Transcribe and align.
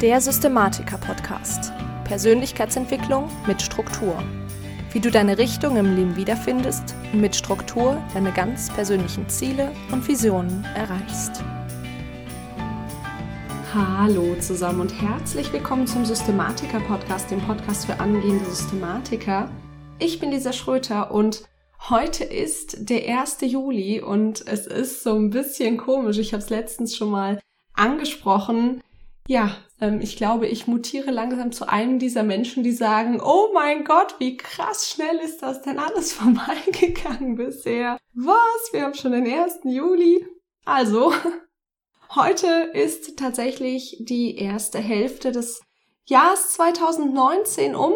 Der 0.00 0.20
Systematiker-Podcast. 0.20 1.72
Persönlichkeitsentwicklung 2.04 3.28
mit 3.48 3.60
Struktur. 3.60 4.22
Wie 4.92 5.00
du 5.00 5.10
deine 5.10 5.38
Richtung 5.38 5.76
im 5.76 5.96
Leben 5.96 6.14
wiederfindest 6.14 6.94
und 7.12 7.20
mit 7.20 7.34
Struktur 7.34 8.00
deine 8.14 8.30
ganz 8.30 8.72
persönlichen 8.72 9.28
Ziele 9.28 9.72
und 9.90 10.06
Visionen 10.06 10.64
erreichst. 10.76 11.42
Hallo 13.74 14.36
zusammen 14.38 14.82
und 14.82 15.02
herzlich 15.02 15.52
willkommen 15.52 15.88
zum 15.88 16.04
Systematiker-Podcast, 16.04 17.32
dem 17.32 17.40
Podcast 17.40 17.86
für 17.86 17.98
angehende 17.98 18.44
Systematiker. 18.44 19.50
Ich 19.98 20.20
bin 20.20 20.30
Lisa 20.30 20.52
Schröter 20.52 21.10
und 21.10 21.42
Heute 21.90 22.22
ist 22.22 22.90
der 22.90 23.18
1. 23.18 23.38
Juli 23.42 24.00
und 24.00 24.46
es 24.46 24.66
ist 24.66 25.02
so 25.02 25.14
ein 25.14 25.30
bisschen 25.30 25.76
komisch. 25.76 26.18
Ich 26.18 26.34
habe 26.34 26.42
es 26.42 26.50
letztens 26.50 26.96
schon 26.96 27.10
mal 27.10 27.40
angesprochen. 27.72 28.80
Ja, 29.28 29.58
ähm, 29.78 30.00
ich 30.00 30.16
glaube, 30.16 30.46
ich 30.46 30.66
mutiere 30.66 31.10
langsam 31.10 31.52
zu 31.52 31.68
einem 31.68 31.98
dieser 31.98 32.22
Menschen, 32.22 32.62
die 32.62 32.72
sagen, 32.72 33.20
oh 33.22 33.50
mein 33.52 33.84
Gott, 33.84 34.14
wie 34.18 34.38
krass 34.38 34.88
schnell 34.88 35.16
ist 35.18 35.42
das 35.42 35.60
denn 35.60 35.78
alles 35.78 36.12
vorbeigegangen 36.14 37.36
bisher? 37.36 37.98
Was? 38.14 38.72
Wir 38.72 38.84
haben 38.84 38.94
schon 38.94 39.12
den 39.12 39.26
1. 39.26 39.60
Juli. 39.64 40.26
Also, 40.64 41.12
heute 42.14 42.70
ist 42.72 43.18
tatsächlich 43.18 43.98
die 44.00 44.38
erste 44.38 44.78
Hälfte 44.78 45.30
des 45.30 45.60
Jahres 46.06 46.52
2019 46.52 47.76
um. 47.76 47.92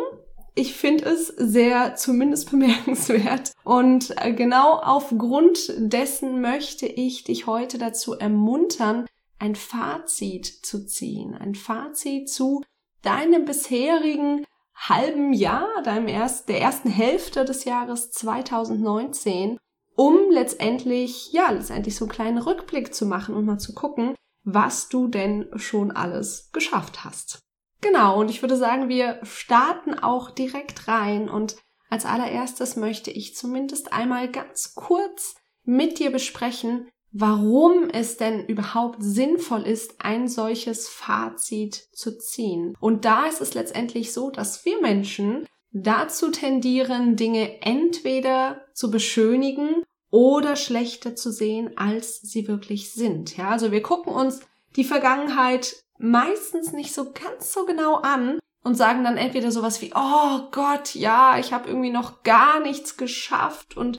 Ich 0.54 0.74
finde 0.74 1.06
es 1.06 1.28
sehr 1.28 1.94
zumindest 1.94 2.50
bemerkenswert. 2.50 3.52
Und 3.64 4.14
äh, 4.22 4.34
genau 4.34 4.74
aufgrund 4.74 5.72
dessen 5.78 6.42
möchte 6.42 6.84
ich 6.84 7.24
dich 7.24 7.46
heute 7.46 7.78
dazu 7.78 8.12
ermuntern, 8.12 9.06
ein 9.42 9.56
Fazit 9.56 10.46
zu 10.46 10.86
ziehen, 10.86 11.34
ein 11.34 11.56
Fazit 11.56 12.30
zu 12.30 12.62
deinem 13.02 13.44
bisherigen 13.44 14.46
halben 14.76 15.32
Jahr, 15.32 15.82
deinem 15.82 16.06
erst, 16.06 16.48
der 16.48 16.60
ersten 16.60 16.88
Hälfte 16.88 17.44
des 17.44 17.64
Jahres 17.64 18.12
2019, 18.12 19.58
um 19.96 20.30
letztendlich, 20.30 21.32
ja, 21.32 21.50
letztendlich 21.50 21.96
so 21.96 22.04
einen 22.04 22.12
kleinen 22.12 22.38
Rückblick 22.38 22.94
zu 22.94 23.04
machen 23.04 23.34
und 23.34 23.44
mal 23.44 23.58
zu 23.58 23.74
gucken, 23.74 24.14
was 24.44 24.88
du 24.88 25.08
denn 25.08 25.50
schon 25.56 25.90
alles 25.90 26.50
geschafft 26.52 27.04
hast. 27.04 27.40
Genau, 27.80 28.20
und 28.20 28.30
ich 28.30 28.42
würde 28.42 28.56
sagen, 28.56 28.88
wir 28.88 29.18
starten 29.24 29.98
auch 29.98 30.30
direkt 30.30 30.86
rein 30.86 31.28
und 31.28 31.56
als 31.90 32.06
allererstes 32.06 32.76
möchte 32.76 33.10
ich 33.10 33.34
zumindest 33.34 33.92
einmal 33.92 34.30
ganz 34.30 34.76
kurz 34.76 35.34
mit 35.64 35.98
dir 35.98 36.12
besprechen, 36.12 36.88
warum 37.12 37.90
es 37.90 38.16
denn 38.16 38.46
überhaupt 38.46 39.02
sinnvoll 39.02 39.62
ist, 39.62 39.96
ein 39.98 40.28
solches 40.28 40.88
Fazit 40.88 41.88
zu 41.92 42.18
ziehen. 42.18 42.74
Und 42.80 43.04
da 43.04 43.26
ist 43.26 43.40
es 43.40 43.54
letztendlich 43.54 44.12
so, 44.12 44.30
dass 44.30 44.64
wir 44.64 44.80
Menschen 44.80 45.46
dazu 45.72 46.30
tendieren, 46.30 47.16
Dinge 47.16 47.62
entweder 47.62 48.64
zu 48.74 48.90
beschönigen 48.90 49.82
oder 50.10 50.56
schlechter 50.56 51.14
zu 51.14 51.30
sehen, 51.30 51.72
als 51.76 52.20
sie 52.20 52.48
wirklich 52.48 52.92
sind. 52.92 53.36
Ja, 53.36 53.50
also 53.50 53.72
wir 53.72 53.82
gucken 53.82 54.12
uns 54.12 54.40
die 54.76 54.84
Vergangenheit 54.84 55.76
meistens 55.98 56.72
nicht 56.72 56.92
so 56.92 57.12
ganz 57.12 57.52
so 57.52 57.64
genau 57.64 57.96
an 57.96 58.38
und 58.64 58.74
sagen 58.74 59.04
dann 59.04 59.16
entweder 59.16 59.50
sowas 59.50 59.80
wie, 59.82 59.92
oh 59.94 60.48
Gott, 60.50 60.94
ja, 60.94 61.38
ich 61.38 61.52
habe 61.52 61.68
irgendwie 61.68 61.90
noch 61.90 62.22
gar 62.22 62.60
nichts 62.60 62.96
geschafft 62.96 63.76
und 63.76 63.98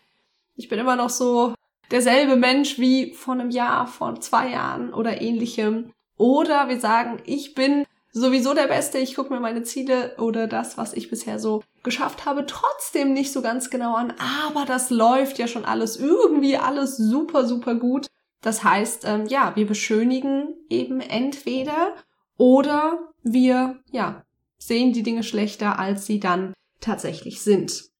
ich 0.55 0.70
bin 0.70 0.80
immer 0.80 0.95
noch 0.95 1.09
so 1.09 1.53
derselbe 1.94 2.36
Mensch 2.36 2.80
wie 2.80 3.13
vor 3.13 3.36
einem 3.36 3.52
Jahr, 3.52 3.88
vor 3.88 4.19
zwei 4.19 4.49
Jahren 4.49 4.94
oder 4.94 5.22
ähnlichem. 5.22 5.94
Oder 6.17 6.67
wir 6.67 6.80
sagen, 6.80 7.22
ich 7.25 7.53
bin 7.53 7.86
sowieso 8.11 8.53
der 8.53 8.67
Beste, 8.67 8.97
ich 8.97 9.16
gucke 9.16 9.31
mir 9.31 9.39
meine 9.39 9.63
Ziele 9.63 10.16
oder 10.17 10.47
das, 10.47 10.77
was 10.77 10.94
ich 10.94 11.09
bisher 11.09 11.39
so 11.39 11.64
geschafft 11.83 12.25
habe, 12.25 12.45
trotzdem 12.45 13.14
nicht 13.14 13.31
so 13.31 13.41
ganz 13.41 13.69
genau 13.69 13.95
an, 13.95 14.14
aber 14.43 14.65
das 14.65 14.89
läuft 14.89 15.39
ja 15.39 15.48
schon 15.48 15.65
alles 15.65 15.98
irgendwie 15.98 16.58
alles 16.58 16.98
super, 16.98 17.45
super 17.45 17.76
gut. 17.76 18.08
Das 18.42 18.64
heißt, 18.64 19.05
ähm, 19.05 19.25
ja, 19.27 19.55
wir 19.55 19.65
beschönigen 19.67 20.54
eben 20.70 20.99
entweder 20.99 21.93
oder 22.37 23.14
wir, 23.23 23.80
ja, 23.92 24.23
sehen 24.58 24.93
die 24.93 25.04
Dinge 25.04 25.23
schlechter, 25.23 25.80
als 25.80 26.05
sie 26.05 26.20
dann 26.20 26.54
tatsächlich 26.80 27.42
sind. 27.42 27.92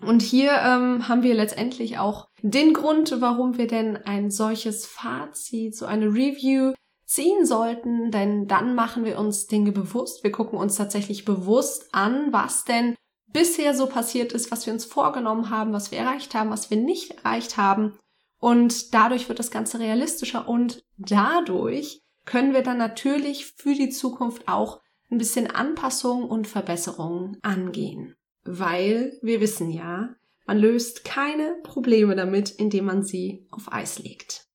Und 0.00 0.22
hier 0.22 0.52
ähm, 0.52 1.08
haben 1.08 1.22
wir 1.22 1.34
letztendlich 1.34 1.98
auch 1.98 2.28
den 2.42 2.74
Grund, 2.74 3.20
warum 3.20 3.58
wir 3.58 3.66
denn 3.66 3.96
ein 3.96 4.30
solches 4.30 4.86
Fazit, 4.86 5.76
so 5.76 5.86
eine 5.86 6.06
Review 6.06 6.74
ziehen 7.06 7.46
sollten, 7.46 8.10
denn 8.10 8.46
dann 8.46 8.74
machen 8.74 9.04
wir 9.04 9.18
uns 9.18 9.46
Dinge 9.46 9.72
bewusst. 9.72 10.24
Wir 10.24 10.32
gucken 10.32 10.58
uns 10.58 10.76
tatsächlich 10.76 11.24
bewusst 11.24 11.88
an, 11.92 12.32
was 12.32 12.64
denn 12.64 12.96
bisher 13.26 13.74
so 13.74 13.86
passiert 13.86 14.32
ist, 14.32 14.50
was 14.50 14.66
wir 14.66 14.72
uns 14.72 14.84
vorgenommen 14.84 15.50
haben, 15.50 15.72
was 15.72 15.90
wir 15.90 15.98
erreicht 15.98 16.34
haben, 16.34 16.50
was 16.50 16.70
wir 16.70 16.76
nicht 16.76 17.12
erreicht 17.12 17.56
haben. 17.56 17.98
Und 18.38 18.94
dadurch 18.94 19.28
wird 19.28 19.38
das 19.38 19.50
Ganze 19.50 19.78
realistischer 19.78 20.48
und 20.48 20.82
dadurch 20.96 22.02
können 22.24 22.52
wir 22.52 22.62
dann 22.62 22.78
natürlich 22.78 23.46
für 23.56 23.74
die 23.74 23.90
Zukunft 23.90 24.48
auch 24.48 24.80
ein 25.10 25.18
bisschen 25.18 25.50
Anpassungen 25.50 26.28
und 26.28 26.46
Verbesserungen 26.46 27.38
angehen. 27.42 28.16
Weil 28.44 29.18
wir 29.22 29.40
wissen 29.40 29.70
ja, 29.70 30.14
man 30.46 30.58
löst 30.58 31.04
keine 31.04 31.56
Probleme 31.62 32.16
damit, 32.16 32.50
indem 32.50 32.86
man 32.86 33.02
sie 33.02 33.46
auf 33.50 33.72
Eis 33.72 33.98
legt. 33.98 34.46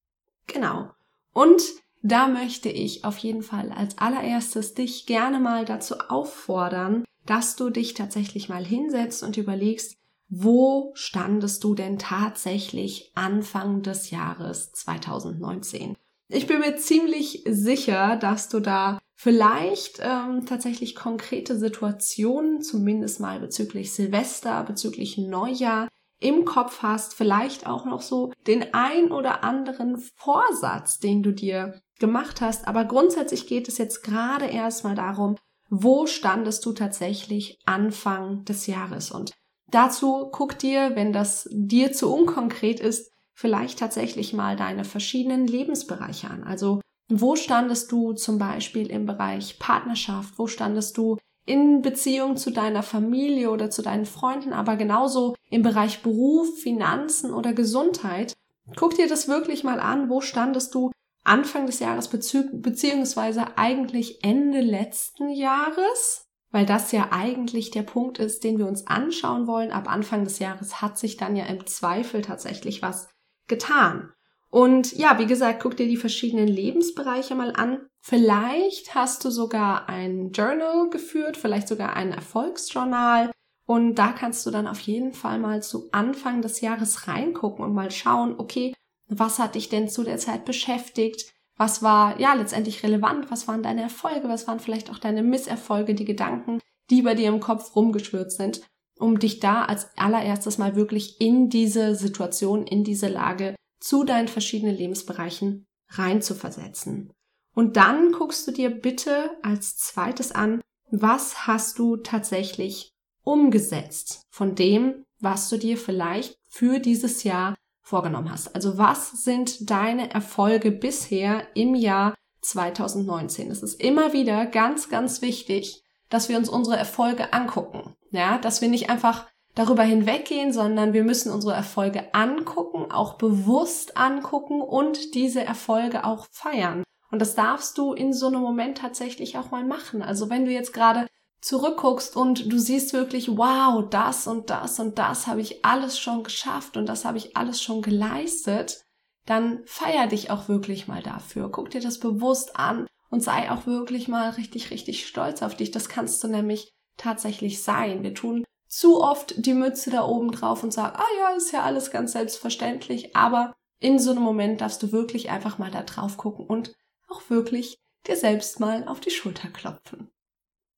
Genau. 0.47 0.91
Und 1.33 1.61
da 2.01 2.27
möchte 2.27 2.69
ich 2.69 3.03
auf 3.03 3.17
jeden 3.17 3.43
Fall 3.43 3.71
als 3.71 3.97
allererstes 3.97 4.73
dich 4.73 5.05
gerne 5.05 5.39
mal 5.39 5.65
dazu 5.65 5.95
auffordern, 6.07 7.03
dass 7.25 7.55
du 7.55 7.69
dich 7.69 7.93
tatsächlich 7.93 8.49
mal 8.49 8.65
hinsetzt 8.65 9.23
und 9.23 9.37
überlegst, 9.37 9.97
wo 10.29 10.91
standest 10.93 11.63
du 11.63 11.73
denn 11.73 11.97
tatsächlich 11.97 13.11
Anfang 13.15 13.81
des 13.81 14.11
Jahres 14.11 14.71
2019? 14.73 15.95
Ich 16.27 16.45
bin 16.45 16.59
mir 16.59 16.77
ziemlich 16.77 17.43
sicher, 17.47 18.15
dass 18.15 18.49
du 18.49 18.59
da 18.59 18.98
vielleicht 19.21 19.99
ähm, 20.01 20.45
tatsächlich 20.45 20.95
konkrete 20.95 21.59
Situationen, 21.59 22.61
zumindest 22.61 23.19
mal 23.19 23.41
bezüglich 23.41 23.93
Silvester, 23.93 24.63
bezüglich 24.63 25.17
Neujahr, 25.17 25.89
im 26.21 26.45
Kopf 26.45 26.81
hast, 26.83 27.15
vielleicht 27.15 27.67
auch 27.67 27.83
noch 27.83 28.01
so 28.01 28.31
den 28.47 28.73
ein 28.73 29.11
oder 29.11 29.43
anderen 29.43 29.97
Vorsatz, 30.15 30.99
den 30.99 31.21
du 31.21 31.33
dir 31.33 31.81
gemacht 31.99 32.39
hast. 32.39 32.65
Aber 32.65 32.85
grundsätzlich 32.85 33.45
geht 33.45 33.67
es 33.67 33.77
jetzt 33.77 34.03
gerade 34.03 34.45
erstmal 34.45 34.95
darum, 34.95 35.35
wo 35.69 36.07
standest 36.07 36.65
du 36.65 36.71
tatsächlich 36.71 37.59
Anfang 37.65 38.45
des 38.45 38.67
Jahres? 38.67 39.11
Und 39.11 39.33
dazu 39.69 40.29
guck 40.31 40.57
dir, 40.57 40.95
wenn 40.95 41.11
das 41.11 41.45
dir 41.51 41.91
zu 41.91 42.13
unkonkret 42.13 42.79
ist, 42.79 43.11
vielleicht 43.33 43.79
tatsächlich 43.79 44.31
mal 44.33 44.55
deine 44.55 44.85
verschiedenen 44.85 45.45
Lebensbereiche 45.45 46.29
an. 46.29 46.43
Also 46.43 46.79
wo 47.09 47.35
standest 47.35 47.91
du 47.91 48.13
zum 48.13 48.37
Beispiel 48.37 48.89
im 48.91 49.05
Bereich 49.05 49.57
Partnerschaft? 49.57 50.37
Wo 50.37 50.47
standest 50.47 50.97
du 50.97 51.17
in 51.45 51.81
Beziehung 51.81 52.37
zu 52.37 52.51
deiner 52.51 52.83
Familie 52.83 53.49
oder 53.49 53.71
zu 53.71 53.81
deinen 53.81 54.05
Freunden, 54.05 54.53
aber 54.53 54.75
genauso 54.75 55.35
im 55.49 55.63
Bereich 55.63 56.03
Beruf, 56.03 56.59
Finanzen 56.59 57.33
oder 57.33 57.53
Gesundheit? 57.53 58.33
Guck 58.75 58.95
dir 58.95 59.07
das 59.07 59.27
wirklich 59.27 59.63
mal 59.63 59.79
an. 59.79 60.09
Wo 60.09 60.21
standest 60.21 60.75
du 60.75 60.91
Anfang 61.23 61.65
des 61.65 61.79
Jahres 61.79 62.07
beziehungsweise 62.07 63.57
eigentlich 63.57 64.23
Ende 64.23 64.61
letzten 64.61 65.29
Jahres? 65.29 66.27
Weil 66.51 66.65
das 66.65 66.91
ja 66.91 67.09
eigentlich 67.11 67.71
der 67.71 67.83
Punkt 67.83 68.19
ist, 68.19 68.43
den 68.43 68.57
wir 68.57 68.67
uns 68.67 68.87
anschauen 68.87 69.47
wollen. 69.47 69.71
Ab 69.71 69.91
Anfang 69.91 70.23
des 70.23 70.39
Jahres 70.39 70.81
hat 70.81 70.97
sich 70.97 71.17
dann 71.17 71.35
ja 71.35 71.45
im 71.45 71.65
Zweifel 71.65 72.21
tatsächlich 72.21 72.81
was 72.81 73.09
getan. 73.47 74.11
Und 74.51 74.97
ja, 74.97 75.19
wie 75.19 75.27
gesagt, 75.27 75.61
guck 75.61 75.77
dir 75.77 75.87
die 75.87 75.97
verschiedenen 75.97 76.47
Lebensbereiche 76.47 77.35
mal 77.35 77.53
an. 77.55 77.85
Vielleicht 78.01 78.95
hast 78.95 79.23
du 79.23 79.29
sogar 79.29 79.87
ein 79.89 80.31
Journal 80.31 80.89
geführt, 80.89 81.37
vielleicht 81.37 81.67
sogar 81.67 81.95
ein 81.95 82.11
Erfolgsjournal. 82.11 83.31
Und 83.65 83.95
da 83.95 84.11
kannst 84.11 84.45
du 84.45 84.51
dann 84.51 84.65
auf 84.65 84.79
jeden 84.79 85.13
Fall 85.13 85.37
mal 85.37 85.61
zu 85.61 85.89
Anfang 85.91 86.41
des 86.41 86.61
Jahres 86.61 87.07
reingucken 87.07 87.63
und 87.63 87.73
mal 87.73 87.91
schauen, 87.91 88.33
okay, 88.39 88.73
was 89.07 89.37
hat 89.37 89.53
dich 89.53 89.69
denn 89.69 89.89
zu 89.89 90.03
der 90.03 90.17
Zeit 90.17 90.45
beschäftigt? 90.45 91.31
Was 91.55 91.83
war 91.83 92.19
ja 92.19 92.33
letztendlich 92.33 92.81
relevant? 92.83 93.29
Was 93.29 93.47
waren 93.47 93.61
deine 93.61 93.83
Erfolge? 93.83 94.29
Was 94.29 94.47
waren 94.47 94.59
vielleicht 94.59 94.89
auch 94.89 94.97
deine 94.97 95.21
Misserfolge, 95.21 95.93
die 95.93 96.05
Gedanken, 96.05 96.59
die 96.89 97.03
bei 97.03 97.13
dir 97.13 97.27
im 97.27 97.39
Kopf 97.39 97.75
rumgeschwirrt 97.75 98.31
sind, 98.31 98.61
um 98.97 99.19
dich 99.19 99.39
da 99.39 99.65
als 99.65 99.95
allererstes 99.97 100.57
mal 100.57 100.75
wirklich 100.75 101.21
in 101.21 101.49
diese 101.49 101.95
Situation, 101.95 102.65
in 102.65 102.83
diese 102.83 103.07
Lage 103.07 103.55
zu 103.79 104.03
deinen 104.03 104.27
verschiedenen 104.27 104.75
Lebensbereichen 104.75 105.67
reinzuversetzen. 105.89 107.11
Und 107.55 107.77
dann 107.77 108.11
guckst 108.11 108.47
du 108.47 108.51
dir 108.51 108.69
bitte 108.69 109.31
als 109.41 109.77
zweites 109.77 110.31
an, 110.31 110.61
was 110.91 111.47
hast 111.47 111.79
du 111.79 111.97
tatsächlich 111.97 112.91
umgesetzt 113.23 114.23
von 114.29 114.55
dem, 114.55 115.03
was 115.19 115.49
du 115.49 115.57
dir 115.57 115.77
vielleicht 115.77 116.37
für 116.47 116.79
dieses 116.79 117.23
Jahr 117.23 117.55
vorgenommen 117.81 118.31
hast. 118.31 118.55
Also 118.55 118.77
was 118.77 119.23
sind 119.23 119.69
deine 119.69 120.11
Erfolge 120.11 120.71
bisher 120.71 121.47
im 121.55 121.75
Jahr 121.75 122.15
2019. 122.41 123.51
Es 123.51 123.63
ist 123.63 123.81
immer 123.81 124.13
wieder 124.13 124.45
ganz, 124.45 124.89
ganz 124.89 125.21
wichtig, 125.21 125.83
dass 126.09 126.29
wir 126.29 126.37
uns 126.37 126.49
unsere 126.49 126.77
Erfolge 126.77 127.33
angucken. 127.33 127.95
Ja, 128.11 128.37
dass 128.37 128.61
wir 128.61 128.69
nicht 128.69 128.89
einfach 128.89 129.27
darüber 129.55 129.83
hinweggehen, 129.83 130.53
sondern 130.53 130.93
wir 130.93 131.03
müssen 131.03 131.31
unsere 131.31 131.53
Erfolge 131.53 132.13
angucken, 132.13 132.91
auch 132.91 133.15
bewusst 133.15 133.97
angucken 133.97 134.61
und 134.61 135.15
diese 135.15 135.43
Erfolge 135.43 136.05
auch 136.05 136.27
feiern. 136.31 136.83
Und 137.11 137.19
das 137.19 137.35
darfst 137.35 137.77
du 137.77 137.93
in 137.93 138.13
so 138.13 138.27
einem 138.27 138.41
Moment 138.41 138.77
tatsächlich 138.77 139.37
auch 139.37 139.51
mal 139.51 139.63
machen. 139.63 140.01
Also 140.01 140.29
wenn 140.29 140.45
du 140.45 140.51
jetzt 140.51 140.73
gerade 140.73 141.07
zurückguckst 141.41 142.15
und 142.15 142.51
du 142.51 142.59
siehst 142.59 142.93
wirklich, 142.93 143.29
wow, 143.37 143.83
das 143.89 144.27
und 144.27 144.49
das 144.49 144.79
und 144.79 144.99
das 144.99 145.27
habe 145.27 145.41
ich 145.41 145.65
alles 145.65 145.97
schon 145.97 146.23
geschafft 146.23 146.77
und 146.77 146.87
das 146.87 147.05
habe 147.05 147.17
ich 147.17 147.35
alles 147.35 147.61
schon 147.61 147.81
geleistet, 147.81 148.83
dann 149.25 149.61
feier 149.65 150.07
dich 150.07 150.31
auch 150.31 150.49
wirklich 150.49 150.87
mal 150.87 151.01
dafür. 151.01 151.49
Guck 151.49 151.69
dir 151.69 151.81
das 151.81 151.99
bewusst 151.99 152.57
an 152.57 152.87
und 153.09 153.23
sei 153.23 153.49
auch 153.51 153.65
wirklich 153.65 154.07
mal 154.07 154.31
richtig, 154.31 154.71
richtig 154.71 155.07
stolz 155.07 155.41
auf 155.41 155.55
dich. 155.55 155.71
Das 155.71 155.89
kannst 155.89 156.23
du 156.23 156.27
nämlich 156.27 156.71
tatsächlich 156.97 157.63
sein. 157.63 158.03
Wir 158.03 158.13
tun 158.13 158.43
zu 158.69 159.01
oft 159.01 159.33
die 159.45 159.53
Mütze 159.53 159.89
da 159.89 160.05
oben 160.05 160.31
drauf 160.31 160.63
und 160.63 160.71
sagen, 160.71 160.95
ah 160.95 161.17
ja, 161.19 161.35
ist 161.35 161.51
ja 161.51 161.63
alles 161.63 161.91
ganz 161.91 162.13
selbstverständlich, 162.13 163.15
aber 163.15 163.55
in 163.79 163.99
so 163.99 164.11
einem 164.11 164.21
Moment 164.21 164.61
darfst 164.61 164.81
du 164.83 164.91
wirklich 164.91 165.29
einfach 165.29 165.57
mal 165.57 165.71
da 165.71 165.81
drauf 165.83 166.17
gucken 166.17 166.45
und 166.45 166.75
auch 167.09 167.29
wirklich 167.29 167.79
dir 168.07 168.15
selbst 168.15 168.59
mal 168.59 168.87
auf 168.87 168.99
die 168.99 169.09
Schulter 169.09 169.49
klopfen. 169.49 170.11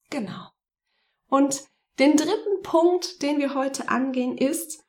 Genau. 0.10 0.48
Und 1.28 1.66
den 2.00 2.16
dritten 2.16 2.62
Punkt, 2.64 3.22
den 3.22 3.40
wir 3.40 3.54
heute 3.54 3.90
angehen, 3.90 4.38
ist 4.38 4.86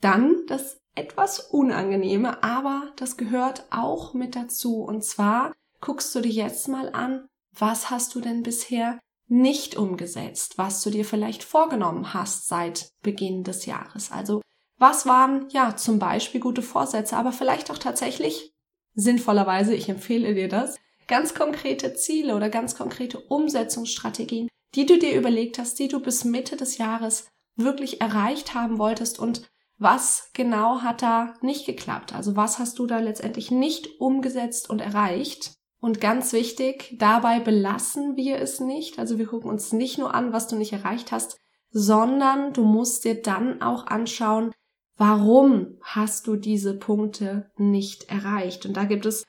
dann 0.00 0.46
das 0.46 0.80
etwas 0.94 1.40
Unangenehme, 1.40 2.42
aber 2.42 2.92
das 2.96 3.16
gehört 3.16 3.66
auch 3.70 4.14
mit 4.14 4.34
dazu. 4.34 4.82
Und 4.82 5.04
zwar 5.04 5.52
guckst 5.80 6.14
du 6.14 6.20
dir 6.20 6.32
jetzt 6.32 6.68
mal 6.68 6.90
an, 6.92 7.28
was 7.52 7.90
hast 7.90 8.14
du 8.14 8.20
denn 8.20 8.42
bisher 8.42 8.98
nicht 9.28 9.76
umgesetzt, 9.76 10.58
was 10.58 10.82
du 10.82 10.90
dir 10.90 11.04
vielleicht 11.04 11.42
vorgenommen 11.42 12.14
hast 12.14 12.48
seit 12.48 12.90
Beginn 13.02 13.44
des 13.44 13.66
Jahres. 13.66 14.12
Also 14.12 14.40
was 14.78 15.06
waren 15.06 15.48
ja 15.50 15.76
zum 15.76 15.98
Beispiel 15.98 16.40
gute 16.40 16.62
Vorsätze, 16.62 17.16
aber 17.16 17.32
vielleicht 17.32 17.70
auch 17.70 17.78
tatsächlich 17.78 18.52
sinnvollerweise, 18.94 19.74
ich 19.74 19.88
empfehle 19.88 20.34
dir 20.34 20.48
das, 20.48 20.76
ganz 21.06 21.34
konkrete 21.34 21.94
Ziele 21.94 22.34
oder 22.36 22.50
ganz 22.50 22.76
konkrete 22.76 23.18
Umsetzungsstrategien, 23.18 24.48
die 24.74 24.86
du 24.86 24.98
dir 24.98 25.16
überlegt 25.16 25.58
hast, 25.58 25.78
die 25.78 25.88
du 25.88 26.00
bis 26.00 26.24
Mitte 26.24 26.56
des 26.56 26.78
Jahres 26.78 27.28
wirklich 27.56 28.00
erreicht 28.00 28.54
haben 28.54 28.78
wolltest 28.78 29.18
und 29.18 29.48
was 29.78 30.30
genau 30.32 30.80
hat 30.80 31.02
da 31.02 31.34
nicht 31.42 31.66
geklappt? 31.66 32.14
Also 32.14 32.34
was 32.34 32.58
hast 32.58 32.78
du 32.78 32.86
da 32.86 32.98
letztendlich 32.98 33.50
nicht 33.50 34.00
umgesetzt 34.00 34.70
und 34.70 34.80
erreicht? 34.80 35.52
Und 35.80 36.00
ganz 36.00 36.32
wichtig, 36.32 36.96
dabei 36.98 37.40
belassen 37.40 38.16
wir 38.16 38.38
es 38.38 38.60
nicht. 38.60 38.98
Also 38.98 39.18
wir 39.18 39.26
gucken 39.26 39.50
uns 39.50 39.72
nicht 39.72 39.98
nur 39.98 40.14
an, 40.14 40.32
was 40.32 40.48
du 40.48 40.56
nicht 40.56 40.72
erreicht 40.72 41.12
hast, 41.12 41.36
sondern 41.70 42.52
du 42.52 42.64
musst 42.64 43.04
dir 43.04 43.20
dann 43.20 43.60
auch 43.60 43.86
anschauen, 43.86 44.52
warum 44.96 45.78
hast 45.82 46.26
du 46.26 46.36
diese 46.36 46.78
Punkte 46.78 47.50
nicht 47.56 48.10
erreicht? 48.10 48.64
Und 48.66 48.76
da 48.76 48.84
gibt 48.84 49.06
es 49.06 49.24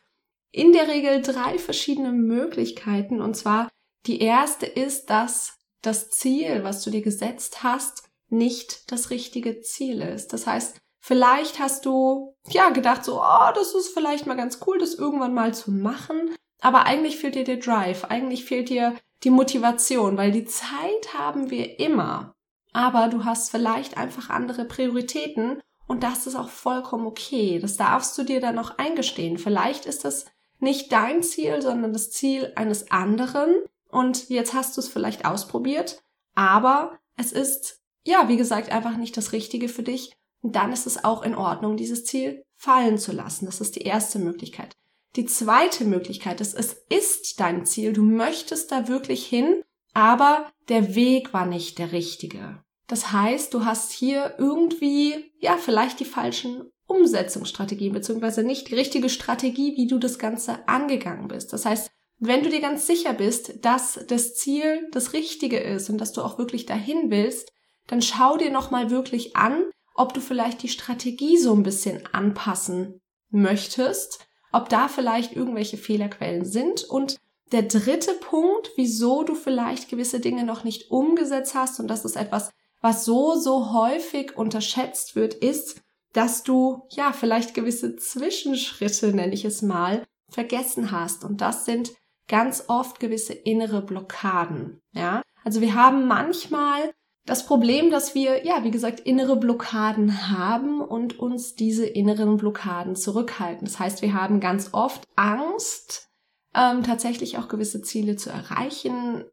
in 0.52 0.72
der 0.72 0.88
Regel 0.88 1.22
drei 1.22 1.58
verschiedene 1.58 2.12
Möglichkeiten. 2.12 3.22
Und 3.22 3.36
zwar 3.36 3.70
die 4.06 4.22
erste 4.22 4.66
ist, 4.66 5.10
dass 5.10 5.58
das 5.82 6.10
Ziel, 6.10 6.64
was 6.64 6.84
du 6.84 6.90
dir 6.90 7.02
gesetzt 7.02 7.64
hast, 7.64 8.10
nicht 8.30 8.92
das 8.92 9.10
richtige 9.10 9.62
Ziel 9.62 10.02
ist. 10.02 10.34
Das 10.34 10.48
heißt, 10.48 10.80
vielleicht 11.00 11.60
hast 11.60 11.86
du 11.86 12.36
ja 12.50 12.70
gedacht 12.70 13.04
so, 13.04 13.22
oh, 13.22 13.52
das 13.56 13.74
ist 13.74 13.94
vielleicht 13.94 14.26
mal 14.26 14.38
ganz 14.38 14.60
cool, 14.66 14.78
das 14.78 14.96
irgendwann 14.96 15.34
mal 15.34 15.54
zu 15.54 15.72
machen. 15.72 16.36
Aber 16.62 16.86
eigentlich 16.86 17.18
fehlt 17.18 17.36
dir 17.36 17.44
der 17.44 17.58
Drive, 17.58 18.06
eigentlich 18.06 18.46
fehlt 18.46 18.70
dir 18.70 18.96
die 19.24 19.30
Motivation, 19.30 20.18
weil 20.18 20.32
die 20.32 20.46
Zeit 20.46 21.14
haben 21.18 21.50
wir 21.50 21.80
immer. 21.80 22.36
Aber 22.74 23.08
du 23.08 23.26
hast 23.26 23.50
vielleicht 23.50 23.98
einfach 23.98 24.30
andere 24.30 24.66
Prioritäten 24.66 25.62
und 25.88 26.04
das 26.04 26.28
ist 26.28 26.36
auch 26.36 26.50
vollkommen 26.50 27.08
okay. 27.08 27.60
Das 27.60 27.78
darfst 27.78 28.18
du 28.18 28.24
dir 28.24 28.42
dann 28.42 28.60
auch 28.60 28.78
eingestehen. 28.78 29.38
Vielleicht 29.38 29.86
ist 29.86 30.06
das 30.06 30.26
nicht 30.60 30.92
dein 30.92 31.24
Ziel, 31.24 31.62
sondern 31.62 31.94
das 31.94 32.12
Ziel 32.12 32.52
eines 32.56 32.92
anderen. 32.92 33.56
Und 33.90 34.30
jetzt 34.30 34.54
hast 34.54 34.76
du 34.76 34.82
es 34.82 34.90
vielleicht 34.90 35.26
ausprobiert, 35.26 36.04
aber 36.36 37.00
es 37.16 37.32
ist, 37.32 37.82
ja, 38.06 38.28
wie 38.28 38.38
gesagt, 38.38 38.72
einfach 38.72 38.98
nicht 38.98 39.16
das 39.18 39.32
Richtige 39.32 39.70
für 39.70 39.84
dich. 39.84 40.16
Dann 40.52 40.72
ist 40.72 40.88
es 40.88 41.04
auch 41.04 41.24
in 41.24 41.36
Ordnung, 41.36 41.78
dieses 41.78 42.06
Ziel 42.06 42.44
fallen 42.56 42.98
zu 42.98 43.12
lassen. 43.12 43.46
Das 43.46 43.62
ist 43.62 43.76
die 43.76 43.82
erste 43.82 44.20
Möglichkeit. 44.20 44.76
Die 45.16 45.26
zweite 45.26 45.86
Möglichkeit 45.86 46.42
ist, 46.42 46.54
es 46.54 46.74
ist 46.90 47.40
dein 47.40 47.66
Ziel, 47.66 47.94
du 47.94 48.04
möchtest 48.04 48.72
da 48.72 48.88
wirklich 48.88 49.26
hin, 49.26 49.64
aber 49.94 50.52
der 50.70 50.96
Weg 50.96 51.34
war 51.34 51.46
nicht 51.46 51.80
der 51.80 51.92
richtige. 51.92 52.64
Das 52.88 53.12
heißt, 53.12 53.54
du 53.54 53.66
hast 53.66 53.92
hier 53.92 54.36
irgendwie, 54.38 55.32
ja, 55.40 55.58
vielleicht 55.58 56.00
die 56.00 56.06
falschen 56.06 56.72
Umsetzungsstrategien, 56.86 57.94
beziehungsweise 57.94 58.44
nicht 58.44 58.70
die 58.70 58.76
richtige 58.76 59.10
Strategie, 59.10 59.76
wie 59.76 59.88
du 59.88 59.98
das 59.98 60.20
Ganze 60.20 60.68
angegangen 60.68 61.28
bist. 61.28 61.52
Das 61.52 61.66
heißt, 61.66 61.92
wenn 62.20 62.44
du 62.44 62.50
dir 62.50 62.62
ganz 62.62 62.88
sicher 62.88 63.14
bist, 63.14 63.66
dass 63.66 64.00
das 64.08 64.36
Ziel 64.36 64.88
das 64.92 65.14
Richtige 65.14 65.60
ist 65.60 65.90
und 65.90 66.00
dass 66.00 66.14
du 66.14 66.22
auch 66.22 66.38
wirklich 66.38 66.66
dahin 66.66 67.12
willst, 67.12 67.52
dann 67.88 68.02
schau 68.02 68.38
dir 68.38 68.52
nochmal 68.52 68.90
wirklich 68.90 69.36
an, 69.36 69.64
ob 69.98 70.14
du 70.14 70.22
vielleicht 70.22 70.64
die 70.64 70.70
Strategie 70.70 71.38
so 71.38 71.54
ein 71.54 71.64
bisschen 71.64 72.04
anpassen 72.14 73.02
möchtest, 73.30 74.20
ob 74.52 74.70
da 74.70 74.88
vielleicht 74.88 75.36
irgendwelche 75.36 75.78
Fehlerquellen 75.78 76.46
sind 76.46 76.84
und 76.84 77.18
der 77.52 77.64
dritte 77.64 78.14
Punkt, 78.14 78.72
wieso 78.76 79.24
du 79.24 79.34
vielleicht 79.34 79.90
gewisse 79.90 80.20
Dinge 80.20 80.44
noch 80.44 80.64
nicht 80.64 80.92
umgesetzt 80.92 81.56
hast, 81.56 81.80
und 81.80 81.88
das 81.88 82.06
ist 82.06 82.16
etwas, 82.18 82.52
was 82.82 83.06
so, 83.06 83.36
so 83.36 83.74
häufig 83.74 84.38
unterschätzt 84.38 85.16
wird, 85.16 85.34
ist, 85.34 85.82
dass 86.14 86.44
du 86.44 86.84
ja 86.90 87.12
vielleicht 87.12 87.54
gewisse 87.54 87.96
Zwischenschritte, 87.96 89.14
nenne 89.14 89.34
ich 89.34 89.46
es 89.46 89.62
mal, 89.62 90.04
vergessen 90.30 90.92
hast. 90.92 91.24
Und 91.24 91.42
das 91.42 91.66
sind 91.66 91.94
ganz 92.28 92.66
oft 92.68 93.00
gewisse 93.00 93.34
innere 93.34 93.82
Blockaden. 93.82 94.82
Ja, 94.94 95.22
also 95.44 95.62
wir 95.62 95.76
haben 95.76 96.08
manchmal 96.08 96.94
das 97.28 97.46
Problem, 97.46 97.92
dass 97.92 98.16
wir, 98.16 98.46
ja, 98.46 98.64
wie 98.64 98.72
gesagt, 98.72 99.02
innere 99.02 99.36
Blockaden 99.36 100.32
haben 100.32 100.82
und 100.82 101.20
uns 101.20 101.56
diese 101.56 101.86
inneren 101.86 102.38
Blockaden 102.38 102.96
zurückhalten. 102.96 103.66
Das 103.66 103.80
heißt, 103.80 104.02
wir 104.02 104.14
haben 104.14 104.40
ganz 104.40 104.70
oft 104.72 105.04
Angst, 105.18 106.10
ähm, 106.56 106.84
tatsächlich 106.84 107.38
auch 107.38 107.50
gewisse 107.50 107.82
Ziele 107.82 108.16
zu 108.16 108.30
erreichen, 108.30 109.26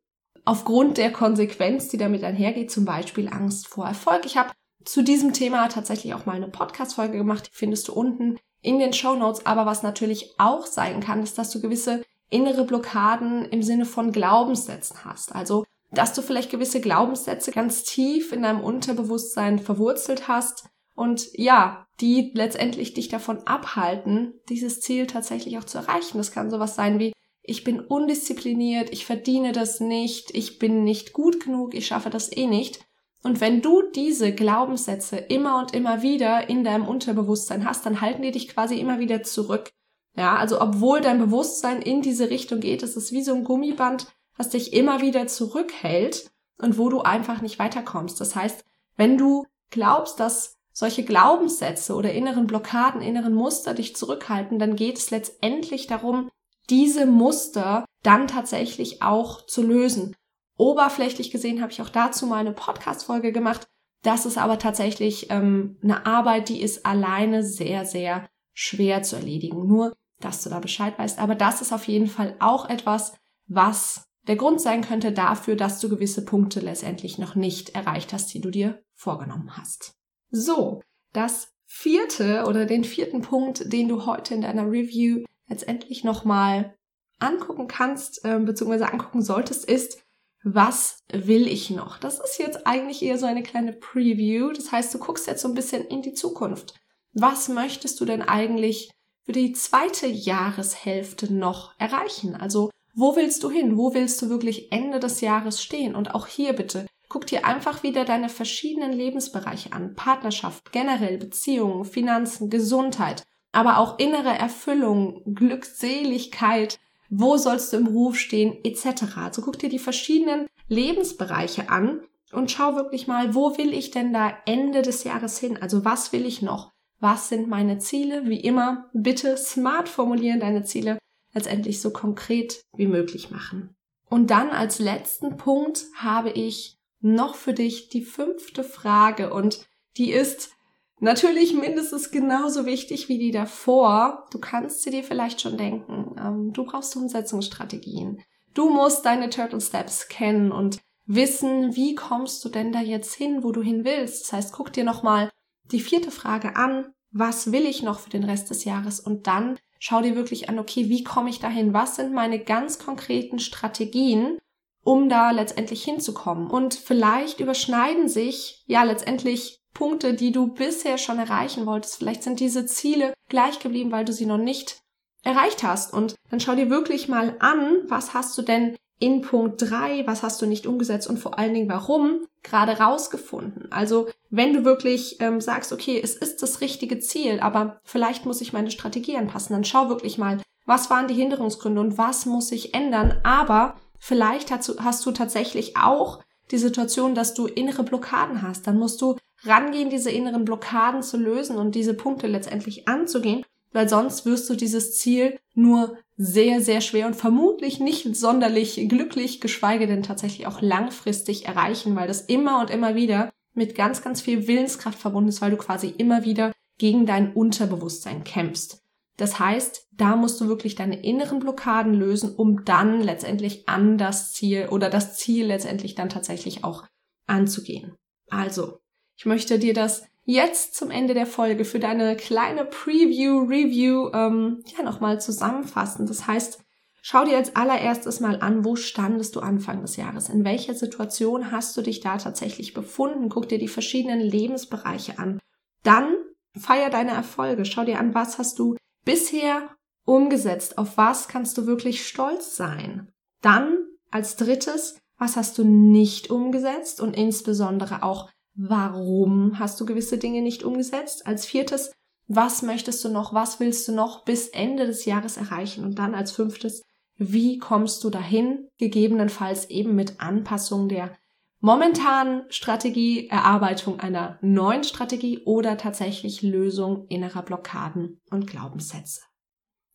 aufgrund 0.45 0.99
der 0.99 1.13
Konsequenz, 1.13 1.89
die 1.89 1.97
damit 1.97 2.25
einhergeht, 2.25 2.73
zum 2.73 2.85
Beispiel 2.85 3.29
Angst 3.29 3.69
vor 3.69 3.87
Erfolg. 3.87 4.27
Ich 4.27 4.37
habe 4.37 4.51
zu 4.85 5.03
diesem 5.03 5.33
Thema 5.33 5.69
tatsächlich 5.69 6.15
auch 6.15 6.27
mal 6.27 6.37
eine 6.37 6.49
Podcast-Folge 6.49 7.17
gemacht, 7.17 7.47
die 7.47 7.57
findest 7.57 7.87
du 7.87 7.93
unten 7.95 8.39
in 8.61 8.81
den 8.81 8.93
Show 8.93 9.15
Notes. 9.15 9.47
Aber 9.47 9.67
was 9.67 9.85
natürlich 9.85 10.35
auch 10.39 10.67
sein 10.67 10.99
kann, 10.99 11.23
ist, 11.23 11.39
dass 11.39 11.51
du 11.51 11.61
gewisse 11.61 12.03
innere 12.29 12.65
Blockaden 12.65 13.45
im 13.45 13.63
Sinne 13.63 13.85
von 13.85 14.11
Glaubenssätzen 14.11 15.05
hast. 15.05 15.33
Also, 15.33 15.65
dass 15.95 16.13
du 16.13 16.23
vielleicht 16.23 16.51
gewisse 16.51 16.81
Glaubenssätze 16.81 17.53
ganz 17.53 17.85
tief 17.85 18.33
in 18.33 18.43
deinem 18.43 18.61
Unterbewusstsein 18.61 19.59
verwurzelt 19.59 20.29
hast 20.29 20.69
und 20.95 21.29
ja, 21.35 21.87
die 22.01 22.33
letztendlich 22.35 22.95
dich 22.95 23.09
davon 23.09 23.39
abhalten, 23.47 24.35
dieses 24.49 24.81
Ziel 24.81 25.07
tatsächlich 25.07 25.59
auch 25.59 25.65
zu 25.65 25.79
erreichen. 25.79 26.19
Das 26.19 26.33
kann 26.33 26.51
sowas 26.51 26.75
sein 26.75 26.99
wie, 26.99 27.13
ich 27.43 27.65
bin 27.65 27.81
undiszipliniert, 27.81 28.91
ich 28.91 29.05
verdiene 29.05 29.53
das 29.53 29.81
nicht, 29.81 30.35
ich 30.35 30.59
bin 30.59 30.85
nicht 30.85 31.13
gut 31.13 31.45
genug, 31.45 31.75
ich 31.75 31.87
schaffe 31.87 32.11
das 32.11 32.35
eh 32.35 32.47
nicht. 32.47 32.81
Und 33.23 33.41
wenn 33.41 33.63
du 33.63 33.83
diese 33.95 34.33
Glaubenssätze 34.35 35.17
immer 35.17 35.59
und 35.59 35.75
immer 35.75 36.03
wieder 36.03 36.49
in 36.49 36.63
deinem 36.63 36.87
Unterbewusstsein 36.87 37.65
hast, 37.65 37.87
dann 37.87 38.01
halten 38.01 38.23
die 38.23 38.33
dich 38.33 38.49
quasi 38.49 38.79
immer 38.79 38.99
wieder 38.99 39.23
zurück. 39.23 39.71
Ja, 40.17 40.37
also 40.37 40.61
obwohl 40.61 41.01
dein 41.01 41.19
Bewusstsein 41.19 41.83
in 41.83 42.03
diese 42.03 42.31
Richtung 42.31 42.61
geht, 42.61 42.83
ist 42.83 42.97
es 42.97 43.13
wie 43.13 43.23
so 43.23 43.35
ein 43.35 43.45
Gummiband, 43.45 44.07
was 44.37 44.51
dich 44.51 44.73
immer 44.73 45.01
wieder 45.01 45.27
zurückhält 45.27 46.31
und 46.61 46.79
wo 46.79 46.89
du 46.89 47.01
einfach 47.01 47.41
nicht 47.41 47.59
weiterkommst. 47.59 48.21
Das 48.21 48.35
heißt, 48.37 48.65
wenn 48.97 49.19
du 49.19 49.47
glaubst, 49.71 50.21
dass 50.21 50.57
solche 50.73 51.05
Glaubenssätze 51.05 51.95
oder 51.95 52.13
inneren 52.13 52.47
Blockaden, 52.47 53.01
inneren 53.01 53.35
Muster 53.35 53.75
dich 53.75 53.95
zurückhalten, 53.95 54.59
dann 54.59 54.77
geht 54.77 54.99
es 54.99 55.11
letztendlich 55.11 55.87
darum, 55.87 56.31
diese 56.69 57.07
Muster 57.07 57.85
dann 58.03 58.27
tatsächlich 58.27 59.03
auch 59.03 59.47
zu 59.47 59.63
lösen. 59.63 60.17
Oberflächlich 60.57 61.31
gesehen 61.31 61.61
habe 61.63 61.73
ich 61.73 61.81
auch 61.81 61.89
dazu 61.89 62.27
mal 62.27 62.39
eine 62.39 62.53
Podcast-Folge 62.53 63.33
gemacht. 63.33 63.67
Das 64.03 64.27
ist 64.27 64.39
aber 64.39 64.59
tatsächlich 64.59 65.31
ähm, 65.31 65.79
eine 65.83 66.07
Arbeit, 66.07 66.49
die 66.49 66.61
ist 66.61 66.85
alleine 66.85 67.43
sehr, 67.43 67.85
sehr 67.85 68.29
schwer 68.53 69.03
zu 69.03 69.17
erledigen. 69.17 69.67
Nur, 69.67 69.95
dass 70.21 70.43
du 70.43 70.51
da 70.51 70.61
Bescheid 70.61 70.99
weißt. 70.99 71.19
Aber 71.19 71.35
das 71.35 71.61
ist 71.61 71.73
auf 71.73 71.89
jeden 71.89 72.07
Fall 72.07 72.37
auch 72.39 72.69
etwas, 72.69 73.15
was 73.47 74.07
der 74.27 74.37
Grund 74.37 74.61
sein 74.61 74.83
könnte 74.83 75.13
dafür, 75.13 75.57
dass 75.57 75.81
du 75.81 75.89
gewisse 75.89 76.25
Punkte 76.25 76.61
letztendlich 76.61 77.19
noch 77.19 77.35
nicht 77.35 77.75
erreicht 77.75 78.13
hast, 78.13 78.33
die 78.33 78.41
du 78.41 78.51
dir 78.51 78.83
vorgenommen 78.95 79.57
hast. 79.57 79.95
So, 80.31 80.83
das 81.13 81.49
vierte 81.67 82.45
oder 82.47 82.67
den 82.67 82.85
vierten 82.85 83.21
Punkt, 83.21 83.73
den 83.73 83.89
du 83.89 84.07
heute 84.07 84.35
in 84.35 84.43
deiner 84.43 84.71
Review 84.71 85.25
letztendlich 85.49 86.05
nochmal 86.05 86.75
angucken 87.19 87.69
kannst, 87.69 88.25
äh, 88.25 88.39
beziehungsweise 88.39 88.91
angucken 88.91 89.23
solltest, 89.23 89.65
ist, 89.65 90.03
was 90.45 90.99
will 91.11 91.49
ich 91.49 91.71
noch? 91.71 91.99
Das 91.99 92.21
ist 92.21 92.39
jetzt 92.39 92.67
eigentlich 92.67 93.03
eher 93.03 93.19
so 93.19 93.25
eine 93.27 93.43
kleine 93.43 93.73
Preview. 93.73 94.53
Das 94.53 94.73
heißt, 94.73 94.93
du 94.93 94.99
guckst 94.99 95.27
jetzt 95.27 95.41
so 95.41 95.49
ein 95.49 95.55
bisschen 95.55 95.85
in 95.87 96.03
die 96.03 96.13
Zukunft. 96.13 96.75
Was 97.13 97.49
möchtest 97.49 97.99
du 98.01 98.05
denn 98.05 98.23
eigentlich 98.23 98.91
für 99.25 99.33
die 99.33 99.53
zweite 99.53 100.07
Jahreshälfte 100.07 101.33
noch 101.33 101.79
erreichen? 101.79 102.35
Also, 102.35 102.71
wo 102.95 103.17
willst 103.17 103.43
du 103.43 103.51
hin? 103.51 103.77
Wo 103.77 103.93
willst 103.95 104.21
du 104.23 104.29
wirklich 104.29 104.71
Ende 104.73 105.01
des 105.01 105.21
Jahres 105.21 105.63
stehen? 105.63 105.95
Und 105.95 106.15
auch 106.15 106.27
hier 106.27 106.53
bitte, 106.53 106.87
guck 107.09 107.27
dir 107.27 107.45
einfach 107.45 107.83
wieder 107.83 108.05
deine 108.05 108.29
verschiedenen 108.29 108.93
Lebensbereiche 108.93 109.73
an. 109.73 109.95
Partnerschaft, 109.95 110.73
generell 110.73 111.19
Beziehungen, 111.19 111.85
Finanzen, 111.85 112.51
Gesundheit, 112.51 113.25
aber 113.53 113.79
auch 113.79 113.99
innere 113.99 114.37
Erfüllung, 114.37 115.23
Glückseligkeit, 115.35 116.79
wo 117.11 117.37
sollst 117.37 117.73
du 117.73 117.79
im 117.79 117.85
Beruf 117.85 118.17
stehen, 118.17 118.59
etc. 118.65 119.17
Also 119.17 119.43
guck 119.43 119.59
dir 119.59 119.69
die 119.69 119.79
verschiedenen 119.79 120.47
Lebensbereiche 120.69 121.69
an 121.71 122.01
und 122.33 122.51
schau 122.51 122.75
wirklich 122.75 123.07
mal, 123.07 123.35
wo 123.35 123.57
will 123.59 123.73
ich 123.73 123.91
denn 123.91 124.13
da 124.13 124.33
Ende 124.47 124.83
des 124.83 125.05
Jahres 125.05 125.39
hin? 125.39 125.59
Also 125.61 125.85
was 125.85 126.13
will 126.13 126.27
ich 126.27 126.43
noch? 126.43 126.73
Was 127.01 127.29
sind 127.29 127.49
meine 127.49 127.79
Ziele? 127.79 128.27
Wie 128.27 128.41
immer, 128.41 128.91
bitte 128.93 129.37
smart 129.37 129.89
formulieren 129.89 130.41
deine 130.41 130.65
Ziele, 130.65 130.99
letztendlich 131.35 131.81
so 131.81 131.91
konkret 131.91 132.63
wie 132.77 132.87
möglich 132.87 133.31
machen. 133.31 133.77
Und 134.09 134.31
dann 134.31 134.51
als 134.51 134.79
letzten 134.79 135.37
Punkt 135.37 135.85
habe 135.97 136.31
ich 136.31 136.79
noch 137.01 137.35
für 137.35 137.53
dich 137.53 137.89
die 137.89 138.03
fünfte 138.03 138.65
Frage 138.65 139.33
und 139.33 139.67
die 139.97 140.13
ist, 140.13 140.55
Natürlich 141.01 141.53
mindestens 141.55 142.11
genauso 142.11 142.67
wichtig 142.67 143.09
wie 143.09 143.19
die 143.19 143.31
davor. 143.31 144.27
Du 144.31 144.39
kannst 144.39 144.83
sie 144.83 144.91
dir 144.91 145.05
vielleicht 145.05 145.41
schon 145.41 145.59
denken. 145.59 146.17
Ähm, 146.19 146.53
du 146.53 146.65
brauchst 146.65 146.97
Umsetzungsstrategien. 146.97 148.23
Du 148.55 148.71
musst 148.71 149.05
deine 149.05 149.29
Turtle 149.29 149.61
Steps 149.61 150.09
kennen 150.09 150.53
und 150.53 150.79
wissen, 151.05 151.77
wie 151.77 151.95
kommst 151.95 152.45
du 152.45 152.49
denn 152.49 152.73
da 152.73 152.81
jetzt 152.81 153.15
hin, 153.15 153.43
wo 153.43 153.53
du 153.53 153.61
hin 153.61 153.85
willst. 153.85 154.25
Das 154.25 154.33
heißt, 154.33 154.53
guck 154.55 154.73
dir 154.73 154.85
nochmal 154.85 155.31
die 155.71 155.81
vierte 155.81 156.11
Frage 156.11 156.57
an. 156.57 156.87
Was 157.11 157.53
will 157.53 157.67
ich 157.67 157.83
noch 157.83 158.01
für 158.01 158.11
den 158.11 158.25
Rest 158.25 158.51
des 158.51 158.65
Jahres? 158.65 159.01
Und 159.01 159.27
dann 159.27 159.59
schau 159.85 160.01
dir 160.01 160.17
wirklich 160.17 160.49
an, 160.49 160.59
okay, 160.59 160.89
wie 160.89 161.05
komme 161.05 161.29
ich 161.29 161.41
dahin? 161.41 161.75
Was 161.75 161.97
sind 161.97 162.15
meine 162.15 162.39
ganz 162.39 162.79
konkreten 162.79 163.39
Strategien, 163.39 164.39
um 164.83 165.11
da 165.11 165.31
letztendlich 165.31 165.85
hinzukommen? 165.85 166.51
Und 166.51 166.73
vielleicht 166.73 167.39
überschneiden 167.39 168.09
sich 168.09 168.65
ja 168.67 168.83
letztendlich 168.83 169.61
Punkte, 169.75 170.15
die 170.15 170.33
du 170.33 170.55
bisher 170.55 170.97
schon 170.97 171.19
erreichen 171.19 171.67
wolltest. 171.67 171.97
Vielleicht 171.97 172.23
sind 172.23 172.41
diese 172.41 172.65
Ziele 172.65 173.13
gleich 173.29 173.59
geblieben, 173.59 173.93
weil 173.93 174.07
du 174.07 174.15
sie 174.15 174.25
noch 174.25 174.39
nicht 174.39 174.79
erreicht 175.23 175.63
hast. 175.63 175.93
Und 175.93 176.15
dann 176.31 176.41
schau 176.41 176.55
dir 176.55 176.71
wirklich 176.71 177.09
mal 177.09 177.37
an, 177.41 177.83
was 177.87 178.15
hast 178.15 178.39
du 178.39 178.43
denn 178.43 178.77
in 178.99 179.23
Punkt 179.23 179.61
drei, 179.61 180.07
was 180.07 180.23
hast 180.23 180.41
du 180.41 180.47
nicht 180.47 180.67
umgesetzt 180.67 181.09
und 181.09 181.19
vor 181.19 181.39
allen 181.39 181.55
Dingen 181.55 181.69
warum 181.69 182.27
gerade 182.43 182.79
rausgefunden. 182.79 183.71
Also 183.71 184.09
wenn 184.31 184.53
du 184.53 184.65
wirklich 184.65 185.21
ähm, 185.21 185.41
sagst, 185.41 185.73
okay, 185.73 186.01
es 186.03 186.15
ist 186.15 186.43
das 186.43 186.61
richtige 186.61 186.99
Ziel, 187.01 187.41
aber 187.41 187.81
vielleicht 187.85 188.27
muss 188.27 188.41
ich 188.41 188.53
meine 188.53 188.71
Strategie 188.71 189.17
anpassen, 189.17 189.55
dann 189.55 189.65
schau 189.65 189.89
wirklich 189.89 190.19
mal, 190.19 190.39
was 190.67 190.91
waren 190.91 191.09
die 191.09 191.15
Hinderungsgründe 191.15 191.81
und 191.81 191.99
was 191.99 192.27
muss 192.27 192.53
ich 192.53 192.75
ändern. 192.75 193.21
Aber 193.23 193.77
vielleicht 193.99 194.51
hast 194.51 194.69
du, 194.69 194.79
hast 194.79 195.05
du 195.05 195.11
tatsächlich 195.13 195.77
auch 195.77 196.21
die 196.51 196.59
Situation, 196.59 197.15
dass 197.15 197.35
du 197.35 197.47
innere 197.47 197.83
Blockaden 197.83 198.43
hast. 198.43 198.67
Dann 198.67 198.79
musst 198.79 199.01
du 199.01 199.17
rangehen, 199.45 199.91
diese 199.91 200.11
inneren 200.11 200.45
Blockaden 200.45 201.03
zu 201.03 201.17
lösen 201.17 201.57
und 201.57 201.75
diese 201.75 201.95
Punkte 201.95 202.27
letztendlich 202.27 202.89
anzugehen, 202.89 203.45
weil 203.75 203.89
sonst 203.89 204.25
wirst 204.25 204.49
du 204.49 204.55
dieses 204.55 204.97
Ziel 204.97 205.39
nur 205.55 205.99
sehr, 206.17 206.63
sehr 206.63 206.81
schwer 206.81 207.07
und 207.07 207.17
vermutlich 207.17 207.81
nicht 207.81 208.17
sonderlich 208.17 208.89
glücklich, 208.89 209.41
geschweige 209.41 209.87
denn 209.87 210.03
tatsächlich 210.03 210.47
auch 210.47 210.63
langfristig 210.63 211.47
erreichen, 211.47 211.97
weil 211.97 212.07
das 212.07 212.23
immer 212.23 212.61
und 212.61 212.71
immer 212.71 212.95
wieder 212.95 213.33
mit 213.53 213.75
ganz, 213.75 214.03
ganz 214.03 214.21
viel 214.21 214.47
Willenskraft 214.47 214.99
verbunden 214.99 215.29
ist, 215.29 215.43
weil 215.43 215.51
du 215.51 215.57
quasi 215.57 215.89
immer 215.99 216.25
wieder 216.25 216.53
gegen 216.79 217.05
dein 217.05 217.33
Unterbewusstsein 217.33 218.25
kämpfst. 218.25 218.81
Das 219.17 219.39
heißt, 219.39 219.89
da 219.93 220.17
musst 220.17 220.41
du 220.41 220.49
wirklich 220.49 220.75
deine 220.75 221.05
inneren 221.05 221.39
Blockaden 221.39 221.95
lösen, 221.95 222.35
um 222.35 222.65
dann 222.65 223.01
letztendlich 223.01 223.69
an 223.69 223.99
das 223.99 224.33
Ziel 224.33 224.69
oder 224.71 224.91
das 224.91 225.17
Ziel 225.17 225.47
letztendlich 225.47 225.95
dann 225.95 226.09
tatsächlich 226.09 226.65
auch 226.65 226.85
anzugehen. 227.27 227.95
Also, 228.29 228.81
ich 229.17 229.27
möchte 229.27 229.59
dir 229.59 229.75
das 229.75 230.05
jetzt 230.25 230.75
zum 230.75 230.91
Ende 230.91 231.15
der 231.15 231.27
Folge 231.27 231.65
für 231.65 231.79
deine 231.79 232.17
kleine 232.17 232.65
Preview, 232.65 233.41
Review 233.41 234.11
ähm, 234.13 234.63
ja 234.77 234.83
nochmal 234.83 235.21
zusammenfassen. 235.21 236.07
Das 236.07 236.27
heißt, 236.27 236.61
schau 237.03 237.25
dir 237.25 237.37
als 237.37 237.55
allererstes 237.57 238.21
mal 238.21 238.41
an, 238.41 238.65
wo 238.65 238.77
standest 238.77 239.37
du 239.37 239.41
Anfang 239.41 239.83
des 239.83 239.97
Jahres? 239.97 240.29
In 240.29 240.45
welcher 240.45 240.75
Situation 240.75 241.53
hast 241.53 241.77
du 241.77 241.83
dich 241.83 242.01
da 242.01 242.17
tatsächlich 242.17 242.75
befunden? 242.75 243.29
Guck 243.29 243.49
dir 243.49 243.59
die 243.59 243.69
verschiedenen 243.69 244.21
Lebensbereiche 244.21 245.19
an. 245.19 245.39
Dann 245.83 246.15
feier 246.57 246.91
deine 246.91 247.13
Erfolge. 247.13 247.65
Schau 247.65 247.85
dir 247.85 247.99
an, 247.99 248.15
was 248.15 248.39
hast 248.39 248.59
du 248.59 248.77
bisher 249.05 249.69
umgesetzt? 250.05 250.79
Auf 250.79 250.97
was 250.97 251.29
kannst 251.29 251.59
du 251.59 251.67
wirklich 251.67 252.07
stolz 252.07 252.57
sein? 252.57 253.13
Dann 253.43 253.79
als 254.11 254.37
drittes, 254.37 254.99
was 255.19 255.37
hast 255.37 255.59
du 255.59 255.65
nicht 255.65 256.31
umgesetzt 256.31 257.01
und 257.01 257.17
insbesondere 257.17 258.03
auch 258.03 258.31
warum 258.55 259.59
hast 259.59 259.81
du 259.81 259.87
gewisse 259.87 260.19
Dinge 260.19 260.43
nicht 260.43 260.63
umgesetzt? 260.63 261.27
Als 261.27 261.47
viertes, 261.47 261.93
was 262.27 262.63
möchtest 262.63 263.05
du 263.05 263.09
noch, 263.09 263.35
was 263.35 263.61
willst 263.61 263.87
du 263.89 263.93
noch 263.93 264.25
bis 264.25 264.49
Ende 264.49 264.87
des 264.87 265.05
Jahres 265.05 265.37
erreichen? 265.37 265.85
Und 265.85 265.99
dann 265.99 266.15
als 266.15 266.33
fünftes, 266.33 266.83
wie 267.17 267.59
kommst 267.59 268.03
du 268.03 268.11
dahin? 268.11 268.69
Gegebenenfalls 268.79 269.69
eben 269.71 269.95
mit 269.95 270.21
Anpassung 270.21 270.89
der 270.89 271.17
momentanen 271.61 272.45
Strategie, 272.51 273.29
Erarbeitung 273.29 274.01
einer 274.01 274.39
neuen 274.43 274.85
Strategie 274.85 275.41
oder 275.45 275.79
tatsächlich 275.79 276.43
Lösung 276.43 277.07
innerer 277.09 277.43
Blockaden 277.43 278.21
und 278.31 278.47
Glaubenssätze. 278.47 279.23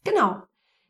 Genau. 0.03 0.41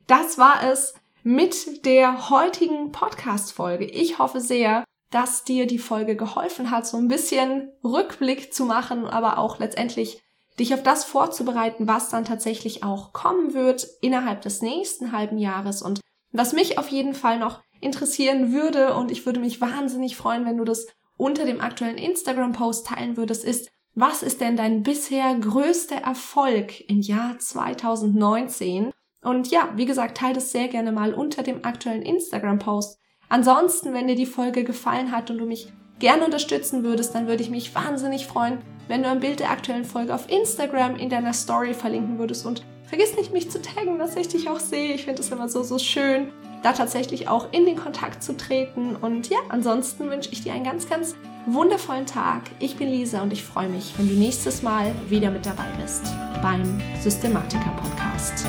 Das 0.08 0.38
war 0.38 0.64
es 0.64 0.94
mit 1.24 1.86
der 1.86 2.30
heutigen 2.30 2.92
Podcast-Folge. 2.92 3.86
Ich 3.86 4.20
hoffe 4.20 4.40
sehr, 4.40 4.84
dass 5.12 5.44
dir 5.44 5.66
die 5.66 5.80
Folge 5.80 6.16
geholfen 6.16 6.72
hat, 6.72 6.86
so 6.86 6.98
ein 6.98 7.08
bisschen 7.08 7.72
Rückblick 7.84 8.54
zu 8.54 8.66
machen, 8.66 9.06
aber 9.06 9.38
auch 9.38 9.60
letztendlich 9.60 10.22
dich 10.60 10.74
auf 10.74 10.84
das 10.84 11.06
vorzubereiten, 11.06 11.88
was 11.88 12.10
dann 12.10 12.25
tatsächlich 12.25 12.84
auch 12.84 13.13
kommen 13.13 13.54
wird 13.54 13.88
innerhalb 14.01 14.42
des 14.42 14.62
nächsten 14.62 15.12
halben 15.12 15.38
Jahres 15.38 15.82
und 15.82 16.01
was 16.32 16.54
mich 16.54 16.78
auf 16.78 16.89
jeden 16.89 17.16
Fall 17.16 17.39
noch 17.39 17.62
interessieren 17.82 18.51
würde 18.51 18.94
und 18.94 19.10
ich 19.10 19.25
würde 19.25 19.39
mich 19.39 19.62
wahnsinnig 19.62 20.16
freuen, 20.16 20.46
wenn 20.46 20.58
du 20.58 20.66
das 20.66 20.88
unter 21.18 21.46
dem 21.46 21.60
aktuellen 21.60 21.98
Instagram-Post 21.98 22.88
teilen 22.88 23.18
würdest, 23.18 23.44
ist, 23.44 23.70
was 23.96 24.22
ist 24.22 24.42
denn 24.42 24.56
dein 24.56 24.84
bisher 24.84 25.36
größter 25.36 25.98
Erfolg 25.98 26.88
im 26.89 27.01
Jahr 27.01 27.39
2019? 27.39 28.92
Und 29.22 29.50
ja, 29.50 29.74
wie 29.75 29.86
gesagt, 29.86 30.18
teile 30.18 30.36
das 30.36 30.51
sehr 30.51 30.68
gerne 30.68 30.92
mal 30.92 31.13
unter 31.13 31.44
dem 31.44 31.66
aktuellen 31.66 32.04
Instagram-Post 32.04 33.00
Ansonsten, 33.30 33.94
wenn 33.94 34.08
dir 34.08 34.16
die 34.16 34.26
Folge 34.26 34.64
gefallen 34.64 35.12
hat 35.12 35.30
und 35.30 35.38
du 35.38 35.46
mich 35.46 35.72
gerne 36.00 36.26
unterstützen 36.26 36.84
würdest, 36.84 37.14
dann 37.14 37.28
würde 37.28 37.44
ich 37.44 37.50
mich 37.50 37.76
wahnsinnig 37.76 38.26
freuen, 38.26 38.58
wenn 38.88 39.04
du 39.04 39.10
ein 39.10 39.20
Bild 39.20 39.40
der 39.40 39.52
aktuellen 39.52 39.86
Folge 39.86 40.16
auf 40.16 40.30
Instagram 40.30 40.96
in 40.96 41.10
deiner 41.10 41.34
Story 41.34 41.74
verlinken 41.76 42.18
würdest 42.18 42.46
und 42.46 42.66
vergiss 42.86 43.16
nicht, 43.16 43.32
mich 43.32 43.52
zu 43.52 43.62
taggen, 43.62 44.00
dass 44.00 44.16
ich 44.16 44.30
dich 44.30 44.50
auch 44.50 44.60
sehe. 44.60 44.96
Ich 44.96 45.06
finde 45.06 45.22
es 45.22 45.30
immer 45.30 45.48
so, 45.48 45.62
so 45.62 45.78
schön, 45.78 46.30
da 46.64 46.74
tatsächlich 46.74 47.28
auch 47.28 47.54
in 47.54 47.66
den 47.66 47.76
Kontakt 47.76 48.24
zu 48.24 48.36
treten. 48.36 48.96
Und 48.96 49.30
ja, 49.30 49.38
ansonsten 49.50 50.10
wünsche 50.10 50.32
ich 50.32 50.42
dir 50.42 50.54
einen 50.54 50.64
ganz, 50.64 50.90
ganz 50.90 51.16
wundervollen 51.46 52.08
Tag. 52.08 52.44
Ich 52.60 52.78
bin 52.78 52.90
Lisa 52.90 53.22
und 53.22 53.32
ich 53.32 53.44
freue 53.44 53.70
mich, 53.70 53.94
wenn 53.98 54.10
du 54.10 54.16
nächstes 54.16 54.64
Mal 54.64 54.92
wieder 55.08 55.30
mit 55.30 55.46
dabei 55.46 55.68
bist 55.80 56.04
beim 56.42 56.82
Systematiker 57.00 57.72
Podcast. 57.78 58.48